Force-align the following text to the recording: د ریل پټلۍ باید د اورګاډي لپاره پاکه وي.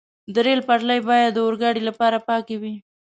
د 0.33 0.35
ریل 0.45 0.61
پټلۍ 0.67 0.99
باید 1.09 1.31
د 1.33 1.37
اورګاډي 1.45 1.81
لپاره 1.89 2.17
پاکه 2.27 2.55
وي. 2.61 2.75